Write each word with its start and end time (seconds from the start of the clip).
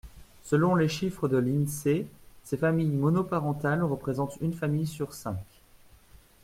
Selon 0.41 0.73
les 0.73 0.89
chiffres 0.89 1.27
de 1.27 1.37
l’INSEE, 1.37 2.07
ces 2.43 2.57
familles 2.57 2.89
monoparentales 2.97 3.83
représentent 3.83 4.39
une 4.41 4.55
famille 4.55 4.87
sur 4.87 5.13
cinq. 5.13 5.37